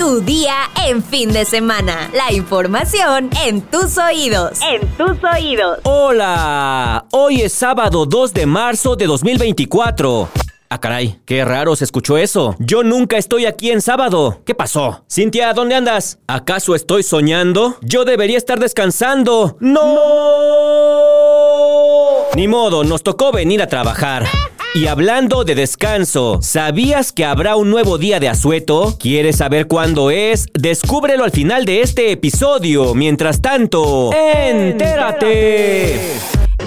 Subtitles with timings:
[0.00, 0.54] Tu día
[0.86, 2.08] en fin de semana.
[2.14, 4.58] La información en tus oídos.
[4.62, 5.80] En tus oídos.
[5.82, 10.30] Hola, hoy es sábado 2 de marzo de 2024.
[10.70, 12.56] Ah, caray, qué raro se escuchó eso.
[12.58, 14.40] Yo nunca estoy aquí en sábado.
[14.46, 15.04] ¿Qué pasó?
[15.06, 16.18] Cintia, ¿dónde andas?
[16.26, 17.76] ¿Acaso estoy soñando?
[17.82, 19.58] Yo debería estar descansando.
[19.60, 19.98] ¡No!
[22.36, 24.24] Ni modo, nos tocó venir a trabajar.
[24.72, 28.96] Y hablando de descanso, ¿sabías que habrá un nuevo día de asueto?
[29.00, 30.46] ¿Quieres saber cuándo es?
[30.54, 32.94] Descúbrelo al final de este episodio.
[32.94, 35.98] Mientras tanto, ¡entérate!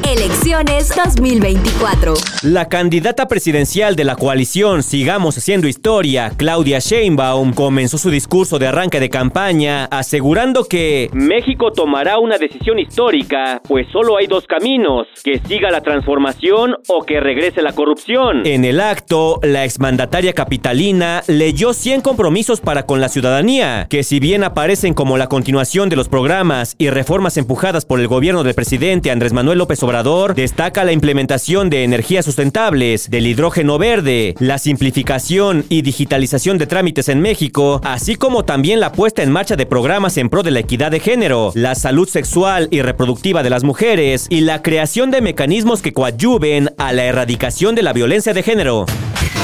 [0.04, 2.16] Elecciones 2024.
[2.44, 8.68] La candidata presidencial de la coalición Sigamos Haciendo Historia, Claudia Sheinbaum, comenzó su discurso de
[8.68, 15.08] arranque de campaña asegurando que México tomará una decisión histórica, pues solo hay dos caminos,
[15.24, 18.46] que siga la transformación o que regrese la corrupción.
[18.46, 24.20] En el acto, la exmandataria capitalina leyó 100 compromisos para con la ciudadanía, que si
[24.20, 28.54] bien aparecen como la continuación de los programas y reformas empujadas por el gobierno del
[28.54, 34.58] presidente Andrés Manuel López Obrador, destaca la implementación de energías sustentables, del hidrógeno verde, la
[34.58, 39.68] simplificación y digitalización de trámites en México, así como también la puesta en marcha de
[39.68, 43.64] programas en pro de la equidad de género, la salud sexual y reproductiva de las
[43.64, 48.42] mujeres y la creación de mecanismos que coadyuven a la erradicación de la violencia de
[48.42, 48.88] género.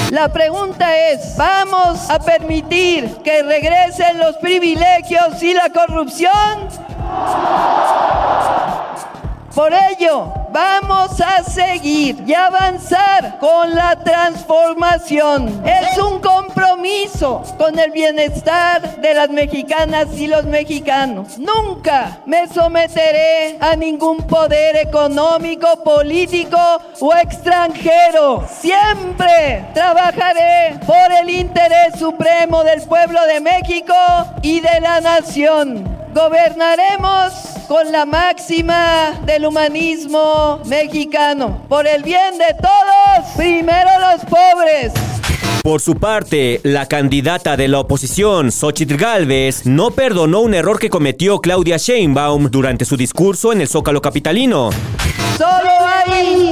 [0.10, 6.32] La pregunta es, ¿vamos a permitir que regresen los privilegios y la corrupción?
[9.54, 15.64] Por ello, vamos a seguir y avanzar con la transformación.
[15.66, 21.38] Es un compromiso con el bienestar de las mexicanas y los mexicanos.
[21.38, 26.58] Nunca me someteré a ningún poder económico, político
[27.00, 28.46] o extranjero.
[28.60, 33.94] Siempre trabajaré por el interés supremo del pueblo de México
[34.42, 35.98] y de la nación.
[36.14, 41.62] Gobernaremos con la máxima del humanismo mexicano.
[41.70, 44.92] Por el bien de todos, primero los pobres.
[45.62, 50.90] Por su parte, la candidata de la oposición, Xochitl Galvez, no perdonó un error que
[50.90, 54.72] cometió Claudia Sheinbaum durante su discurso en el Zócalo Capitalino.
[55.38, 55.70] Solo
[56.08, 56.52] hay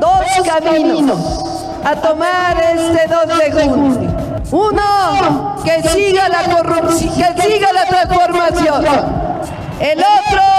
[0.00, 1.44] dos caminos
[1.84, 4.16] a tomar este 2 de junio.
[4.50, 8.84] Uno, que siga la corrupción, que siga la transformación.
[9.80, 10.53] El otro,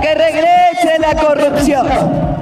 [0.00, 2.35] que regrese la corrupción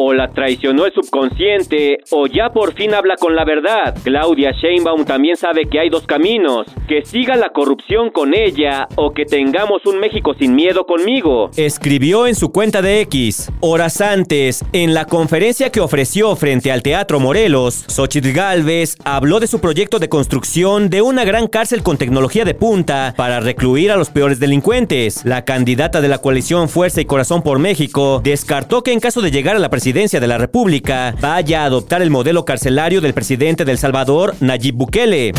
[0.00, 3.96] o la traicionó el subconsciente o ya por fin habla con la verdad.
[4.04, 9.12] Claudia Sheinbaum también sabe que hay dos caminos, que siga la corrupción con ella o
[9.12, 11.50] que tengamos un México sin miedo conmigo.
[11.56, 13.50] Escribió en su cuenta de X.
[13.58, 19.48] Horas antes, en la conferencia que ofreció frente al Teatro Morelos, Xochitl Galvez habló de
[19.48, 23.96] su proyecto de construcción de una gran cárcel con tecnología de punta para recluir a
[23.96, 25.24] los peores delincuentes.
[25.24, 29.32] La candidata de la coalición Fuerza y Corazón por México descartó que en caso de
[29.32, 33.64] llegar a la presidencia de la República vaya a adoptar el modelo carcelario del presidente
[33.64, 35.32] del Salvador, Nayib Bukele.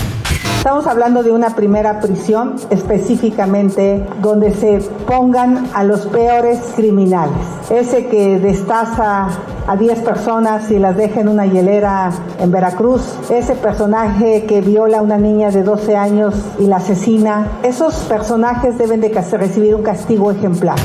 [0.58, 7.38] Estamos hablando de una primera prisión específicamente donde se pongan a los peores criminales.
[7.70, 9.28] Ese que destaza
[9.68, 13.04] a 10 personas y las deja en una hielera en Veracruz.
[13.30, 17.60] Ese personaje que viola a una niña de 12 años y la asesina.
[17.62, 20.80] Esos personajes deben de recibir un castigo ejemplar.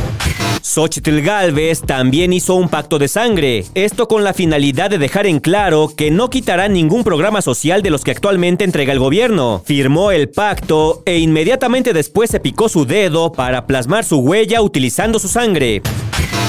[0.64, 5.38] Xochitl Galvez también hizo un pacto de sangre, esto con la finalidad de dejar en
[5.38, 9.62] claro que no quitará ningún programa social de los que actualmente entrega el gobierno.
[9.66, 15.19] Firmó el pacto e inmediatamente después se picó su dedo para plasmar su huella utilizando
[15.19, 15.82] su sangre.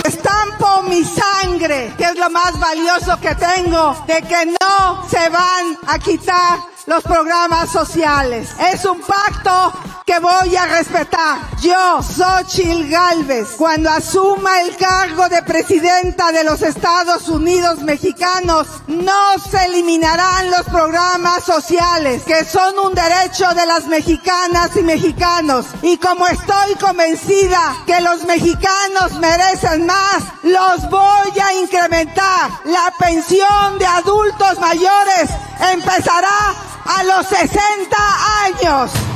[0.08, 5.78] Estampo mi sangre, que es lo más valioso que tengo, de que no se van
[5.88, 8.50] a quitar los programas sociales.
[8.74, 9.74] Es un pacto
[10.06, 11.40] que voy a respetar.
[11.60, 19.40] Yo, Xochil Galvez, cuando asuma el cargo de presidenta de los Estados Unidos mexicanos, no
[19.40, 25.66] se eliminarán los programas sociales, que son un derecho de las mexicanas y mexicanos.
[25.82, 32.52] Y como estoy convencida que los mexicanos merecen más, los voy a incrementar.
[32.66, 35.32] La pensión de adultos mayores
[35.74, 37.96] empezará a los 60
[38.44, 39.15] años.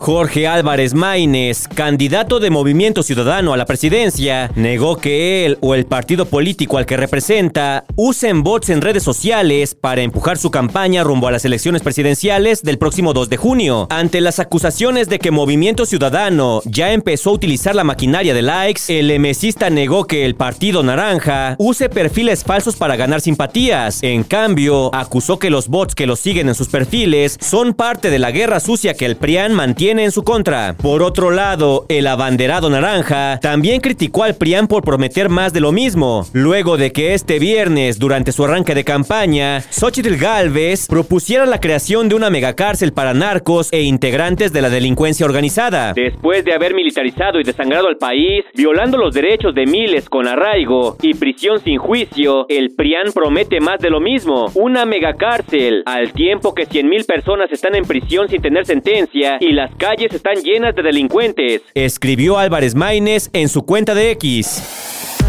[0.00, 5.84] Jorge Álvarez Maínez, candidato de Movimiento Ciudadano a la presidencia, negó que él o el
[5.84, 11.28] partido político al que representa usen bots en redes sociales para empujar su campaña rumbo
[11.28, 13.88] a las elecciones presidenciales del próximo 2 de junio.
[13.90, 18.80] Ante las acusaciones de que Movimiento Ciudadano ya empezó a utilizar la maquinaria de likes,
[18.88, 24.02] el emesista negó que el Partido Naranja use perfiles falsos para ganar simpatías.
[24.02, 28.18] En cambio, acusó que los bots que lo siguen en sus perfiles son parte de
[28.18, 30.74] la guerra sucia que el PRIAN mantiene en su contra.
[30.80, 35.72] Por otro lado, el abanderado naranja también criticó al PRIAN por prometer más de lo
[35.72, 41.60] mismo, luego de que este viernes, durante su arranque de campaña, Xochitl Galvez propusiera la
[41.60, 45.92] creación de una megacárcel para narcos e integrantes de la delincuencia organizada.
[45.94, 50.96] Después de haber militarizado y desangrado al país, violando los derechos de miles con arraigo
[51.02, 56.54] y prisión sin juicio, el PRIAN promete más de lo mismo, una megacárcel, al tiempo
[56.54, 60.82] que 100.000 personas están en prisión sin tener sentencia y las calles están llenas de
[60.82, 61.62] delincuentes.
[61.74, 64.62] Escribió Álvarez Maínez en su cuenta de X.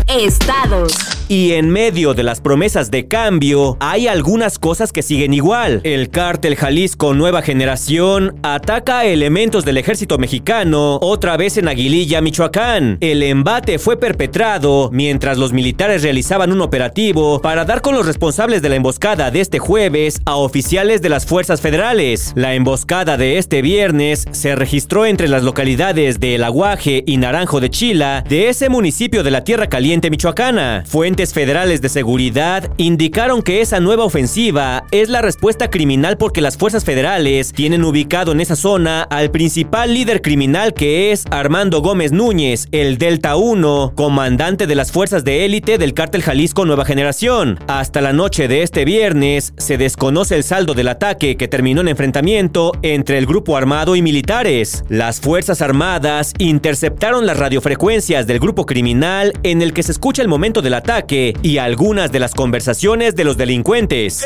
[0.07, 1.20] Estados.
[1.31, 5.79] Y en medio de las promesas de cambio, hay algunas cosas que siguen igual.
[5.85, 12.19] El cártel Jalisco Nueva Generación ataca a elementos del ejército mexicano otra vez en Aguililla,
[12.19, 12.97] Michoacán.
[12.99, 18.61] El embate fue perpetrado mientras los militares realizaban un operativo para dar con los responsables
[18.61, 22.33] de la emboscada de este jueves a oficiales de las fuerzas federales.
[22.35, 27.61] La emboscada de este viernes se registró entre las localidades de El Aguaje y Naranjo
[27.61, 30.83] de Chila de ese municipio de la Tierra Caliente michoacana.
[31.21, 36.83] Federales de seguridad indicaron que esa nueva ofensiva es la respuesta criminal porque las fuerzas
[36.83, 42.67] federales tienen ubicado en esa zona al principal líder criminal que es Armando Gómez Núñez,
[42.71, 47.59] el Delta 1, comandante de las fuerzas de élite del cártel Jalisco Nueva Generación.
[47.67, 51.89] Hasta la noche de este viernes se desconoce el saldo del ataque que terminó en
[51.89, 54.83] enfrentamiento entre el grupo armado y militares.
[54.89, 60.27] Las Fuerzas Armadas interceptaron las radiofrecuencias del grupo criminal en el que se escucha el
[60.27, 64.25] momento del ataque y algunas de las conversaciones de los delincuentes.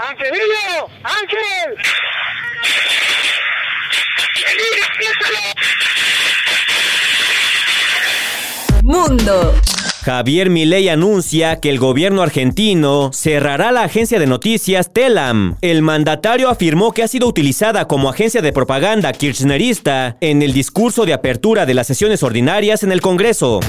[0.00, 0.88] ¡Angelillo!
[1.04, 1.76] ¡Ángel!
[8.82, 9.54] Mundo.
[10.08, 15.56] Javier Milei anuncia que el gobierno argentino cerrará la agencia de noticias Telam.
[15.60, 21.04] El mandatario afirmó que ha sido utilizada como agencia de propaganda kirchnerista en el discurso
[21.04, 23.60] de apertura de las sesiones ordinarias en el Congreso.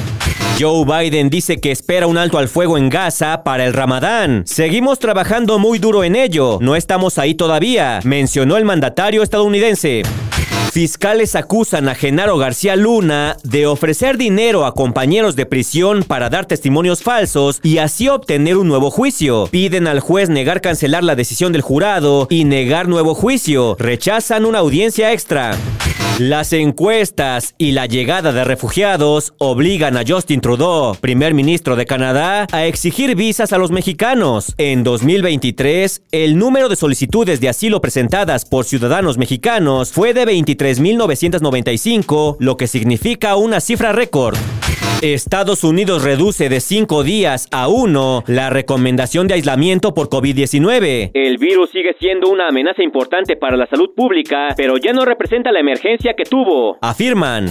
[0.57, 4.43] Joe Biden dice que espera un alto al fuego en Gaza para el Ramadán.
[4.45, 10.03] Seguimos trabajando muy duro en ello, no estamos ahí todavía, mencionó el mandatario estadounidense.
[10.71, 16.45] Fiscales acusan a Genaro García Luna de ofrecer dinero a compañeros de prisión para dar
[16.45, 19.47] testimonios falsos y así obtener un nuevo juicio.
[19.51, 23.75] Piden al juez negar cancelar la decisión del jurado y negar nuevo juicio.
[23.79, 25.57] Rechazan una audiencia extra.
[26.19, 32.45] Las encuestas y la llegada de refugiados obligan a Justin Trudeau, primer ministro de Canadá,
[32.51, 34.53] a exigir visas a los mexicanos.
[34.57, 42.35] En 2023, el número de solicitudes de asilo presentadas por ciudadanos mexicanos fue de 23.995,
[42.37, 44.35] lo que significa una cifra récord.
[45.01, 51.11] Estados Unidos reduce de 5 días a 1 la recomendación de aislamiento por COVID-19.
[51.13, 55.53] El virus sigue siendo una amenaza importante para la salud pública, pero ya no representa
[55.53, 57.47] la emergencia que tuvo, afirman.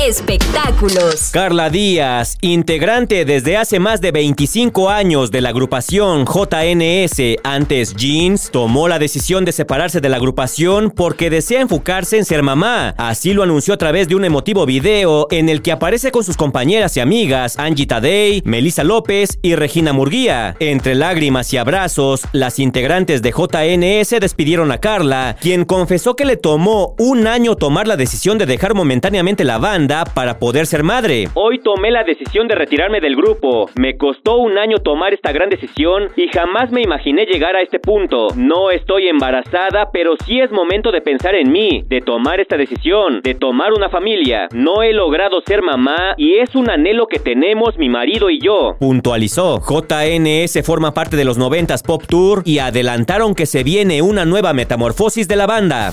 [0.00, 1.30] Espectáculos.
[1.32, 8.50] Carla Díaz, integrante desde hace más de 25 años de la agrupación JNS, antes Jeans,
[8.50, 12.94] tomó la decisión de separarse de la agrupación porque desea enfocarse en ser mamá.
[12.98, 16.36] Así lo anunció a través de un emotivo video en el que aparece con sus
[16.36, 20.56] compañeras y amigas Angie Tadei, Melissa López y Regina Murguía.
[20.60, 26.36] Entre lágrimas y abrazos, las integrantes de JNS despidieron a Carla, quien confesó que le
[26.36, 31.28] tomó un año tomar la decisión de dejar momentáneamente la banda para poder ser madre.
[31.34, 33.70] Hoy tomé la decisión de retirarme del grupo.
[33.76, 37.78] Me costó un año tomar esta gran decisión y jamás me imaginé llegar a este
[37.78, 38.28] punto.
[38.34, 43.20] No estoy embarazada, pero sí es momento de pensar en mí, de tomar esta decisión,
[43.22, 44.48] de tomar una familia.
[44.52, 48.76] No he logrado ser mamá y es un anhelo que tenemos mi marido y yo.
[48.80, 49.60] Puntualizó.
[49.60, 54.52] JNS forma parte de los 90s Pop Tour y adelantaron que se viene una nueva
[54.52, 55.92] metamorfosis de la banda.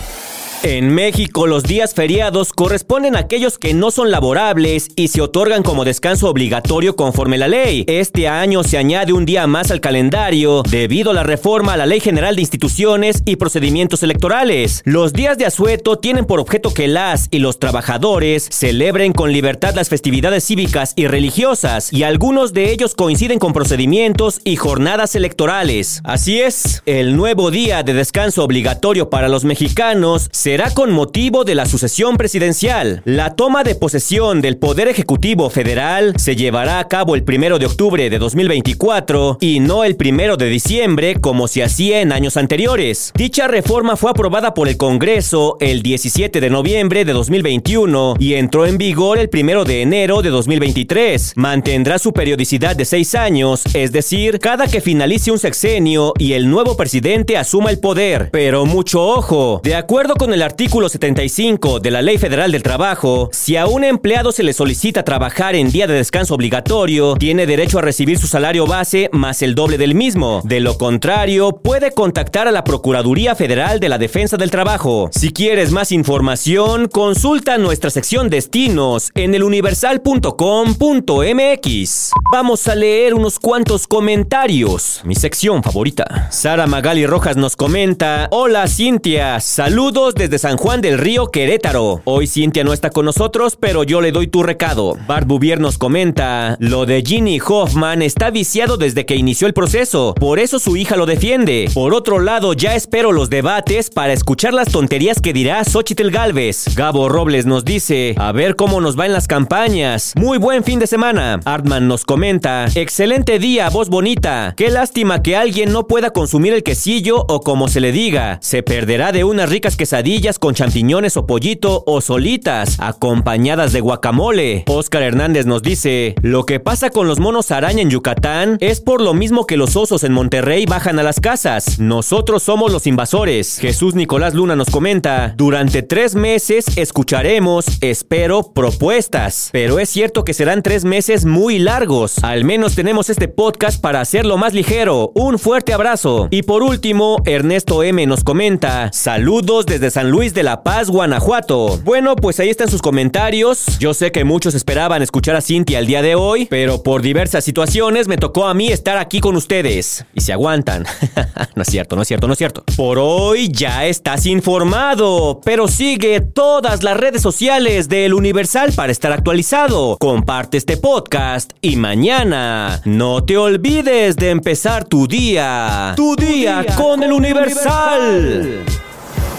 [0.65, 5.61] En México, los días feriados corresponden a aquellos que no son laborables y se otorgan
[5.61, 7.83] como descanso obligatorio conforme la ley.
[7.85, 11.85] Este año se añade un día más al calendario debido a la reforma a la
[11.85, 14.83] Ley General de Instituciones y Procedimientos Electorales.
[14.85, 19.75] Los días de asueto tienen por objeto que las y los trabajadores celebren con libertad
[19.75, 25.99] las festividades cívicas y religiosas y algunos de ellos coinciden con procedimientos y jornadas electorales.
[26.05, 31.45] Así es, el nuevo día de descanso obligatorio para los mexicanos se será con motivo
[31.45, 33.01] de la sucesión presidencial.
[33.05, 37.65] La toma de posesión del Poder Ejecutivo Federal se llevará a cabo el primero de
[37.65, 43.11] octubre de 2024 y no el primero de diciembre como se hacía en años anteriores.
[43.15, 48.67] Dicha reforma fue aprobada por el Congreso el 17 de noviembre de 2021 y entró
[48.67, 51.33] en vigor el primero de enero de 2023.
[51.35, 56.47] Mantendrá su periodicidad de seis años, es decir, cada que finalice un sexenio y el
[56.47, 58.29] nuevo presidente asuma el poder.
[58.31, 63.29] Pero mucho ojo, de acuerdo con el artículo 75 de la Ley Federal del Trabajo,
[63.31, 67.79] si a un empleado se le solicita trabajar en día de descanso obligatorio, tiene derecho
[67.79, 70.41] a recibir su salario base más el doble del mismo.
[70.43, 75.09] De lo contrario, puede contactar a la Procuraduría Federal de la Defensa del Trabajo.
[75.13, 82.11] Si quieres más información, consulta nuestra sección destinos en eluniversal.com.mx.
[82.31, 85.01] Vamos a leer unos cuantos comentarios.
[85.05, 86.27] Mi sección favorita.
[86.31, 92.01] Sara Magali Rojas nos comenta: Hola Cintia, saludos desde San Juan del Río Querétaro.
[92.05, 94.97] Hoy Cintia no está con nosotros, pero yo le doy tu recado.
[95.07, 100.13] Bart Bouvier nos comenta: Lo de Ginny Hoffman está viciado desde que inició el proceso,
[100.15, 101.69] por eso su hija lo defiende.
[101.73, 106.75] Por otro lado, ya espero los debates para escuchar las tonterías que dirá Xochitl Galvez.
[106.75, 110.13] Gabo Robles nos dice: A ver cómo nos va en las campañas.
[110.15, 111.39] Muy buen fin de semana.
[111.43, 114.53] Artman nos comenta: Excelente día, voz bonita.
[114.55, 118.37] Qué lástima que alguien no pueda consumir el quesillo o como se le diga.
[118.41, 124.63] Se perderá de unas ricas quesadillas con champiñones o pollito o solitas, acompañadas de guacamole.
[124.67, 129.01] Oscar Hernández nos dice: Lo que pasa con los monos araña en Yucatán es por
[129.01, 131.79] lo mismo que los osos en Monterrey bajan a las casas.
[131.79, 133.57] Nosotros somos los invasores.
[133.57, 139.49] Jesús Nicolás Luna nos comenta: Durante tres meses escucharemos, espero, propuestas.
[139.51, 142.23] Pero es cierto que serán tres meses muy largos.
[142.23, 145.11] Al menos tenemos este podcast para hacerlo más ligero.
[145.15, 146.27] Un fuerte abrazo.
[146.29, 151.79] Y por último, Ernesto M nos comenta: Saludos desde San Luis de la Paz, Guanajuato.
[151.83, 153.79] Bueno, pues ahí están sus comentarios.
[153.79, 157.43] Yo sé que muchos esperaban escuchar a Cintia el día de hoy, pero por diversas
[157.43, 160.05] situaciones me tocó a mí estar aquí con ustedes.
[160.13, 160.85] Y se aguantan.
[161.55, 162.63] no es cierto, no es cierto, no es cierto.
[162.75, 169.11] Por hoy ya estás informado, pero sigue todas las redes sociales del Universal para estar
[169.11, 169.97] actualizado.
[169.99, 175.93] Comparte este podcast y mañana no te olvides de empezar tu día.
[175.95, 178.63] Tu, día, con, el Universal.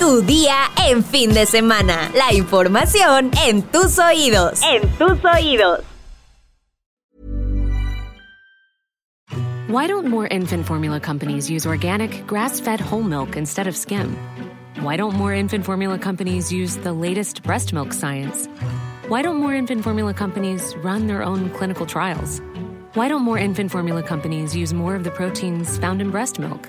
[0.04, 2.10] Tu día en fin de semana.
[2.14, 4.60] La información en tus oídos.
[4.62, 5.80] En tus oídos.
[9.66, 14.14] Why don't more infant formula companies use organic, grass fed whole milk instead of skim?
[14.82, 18.46] Why don't more infant formula companies use the latest breast milk science?
[19.08, 22.42] Why don't more infant formula companies run their own clinical trials?
[22.92, 26.68] Why don't more infant formula companies use more of the proteins found in breast milk?